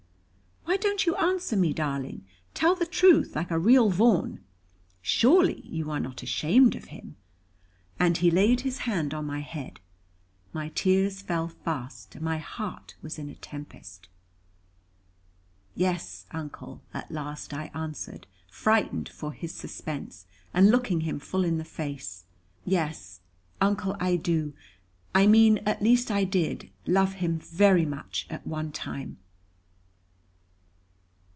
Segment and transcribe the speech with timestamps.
[0.63, 2.25] Why don't you answer me, darling?
[2.53, 4.39] Tell the truth like a real Vaughan.
[5.01, 7.17] Surely you are not ashamed of him."
[7.99, 9.79] And he laid his hand on my head.
[10.53, 14.07] My tears fell fast; and my heart was in a tempest.
[15.75, 21.57] "Yes, Uncle," at last I answered, frightened for his suspense, and looking him full in
[21.57, 22.23] the face,
[22.65, 23.19] "Yes,
[23.59, 24.53] Uncle, I do
[25.13, 29.17] I mean at least I did love him very much at one time."